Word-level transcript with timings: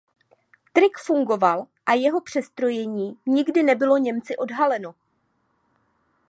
Trik 0.73 0.97
fungoval 0.99 1.65
a 1.85 1.93
jeho 1.93 2.21
přestrojení 2.21 3.15
nikdy 3.25 3.63
nebylo 3.63 3.97
Němci 3.97 4.37
odhaleno. 4.37 4.95